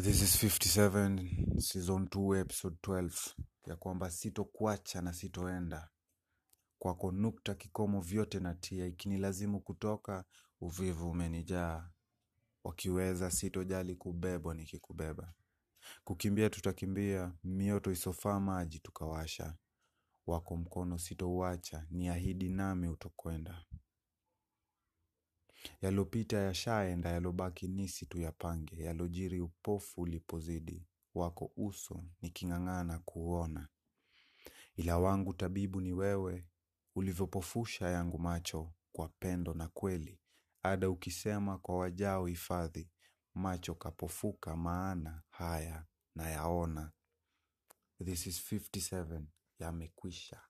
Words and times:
This 0.00 0.22
is 0.22 0.36
57 0.36 1.60
season 1.60 2.04
2 2.06 2.36
episode 2.40 2.76
12 2.82 3.34
ya 3.66 3.76
kwamba 3.76 4.10
sitokuacha 4.10 5.02
na 5.02 5.12
sitoenda. 5.12 5.88
Kwako 6.78 7.12
nukta 7.12 7.54
kikomo 7.54 8.00
vyote 8.00 8.40
na 8.40 8.54
tia. 8.54 8.86
Ikinilazimu 8.86 9.60
kutoka 9.60 10.24
uvivu 10.60 11.10
umenijaa. 11.10 11.90
Wakiweza 12.64 13.30
sitojali 13.30 13.96
kubebwa 13.96 14.54
nikikubeba. 14.54 15.32
Kukimbia 16.04 16.50
tutakimbia. 16.50 17.32
Mioto 17.44 17.90
isofaa 17.92 18.40
maji 18.40 18.78
tukawasha. 18.78 19.54
Wako 20.26 20.56
mkono 20.56 20.98
sitouacha. 20.98 21.86
Ni 21.90 22.08
ahidi 22.08 22.48
nami 22.48 22.88
utokwenda 22.88 23.64
yalopita 25.82 26.38
yashaenda 26.38 27.10
yalobaki 27.10 27.68
nisi 27.68 28.06
tuyapange 28.06 28.82
yalojiri 28.84 29.40
upofu 29.40 30.00
ulipozidi. 30.00 30.86
Wako 31.14 31.52
uso 31.56 32.04
niking'ang'ana 32.22 32.98
kuona. 32.98 33.68
Ila 34.76 34.98
wangu 34.98 35.34
tabibu 35.34 35.80
ni 35.80 35.92
wewe 35.92 36.46
ulivyopofusha 36.94 37.88
yangu 37.88 38.18
macho 38.18 38.72
kwa 38.92 39.08
pendo 39.08 39.54
na 39.54 39.68
kweli. 39.68 40.20
Ada 40.62 40.90
ukisema 40.90 41.58
kwa 41.58 41.78
wajao 41.78 42.26
hifadhi 42.26 42.90
macho 43.34 43.74
kapofuka 43.74 44.56
maana 44.56 45.22
haya 45.30 45.86
na 46.14 46.30
yaona 46.30 46.92
this 48.04 48.26
is 48.26 48.52
57 48.52 49.22
yamekwisha 49.58 50.40